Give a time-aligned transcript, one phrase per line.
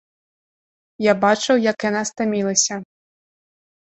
[1.05, 2.75] Я бачыў, як яна стамілася.